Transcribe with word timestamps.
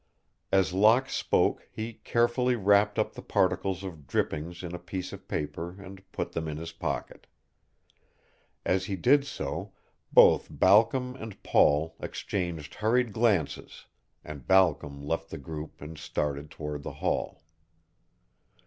As 0.51 0.73
Locke 0.73 1.09
spoke 1.11 1.67
he 1.71 1.93
carefully 1.93 2.55
wrapped 2.55 2.97
up 2.97 3.13
the 3.13 3.21
particles 3.21 3.83
of 3.83 4.07
drippings 4.07 4.63
in 4.63 4.73
a 4.73 4.79
piece 4.79 5.13
of 5.13 5.27
paper 5.27 5.79
and 5.79 6.01
put 6.11 6.31
them 6.31 6.47
in 6.47 6.57
his 6.57 6.71
pocket. 6.71 7.27
As 8.65 8.85
he 8.85 8.95
did 8.95 9.27
so, 9.27 9.73
both 10.11 10.47
Balcom 10.49 11.15
and 11.17 11.43
Paul 11.43 11.95
exchanged 11.99 12.73
hurried 12.73 13.13
glances, 13.13 13.85
and 14.23 14.47
Balcom 14.47 15.03
left 15.05 15.29
the 15.29 15.37
group 15.37 15.79
and 15.83 15.99
started 15.99 16.49
toward 16.49 16.81
the 16.81 16.93
hall. 16.93 17.43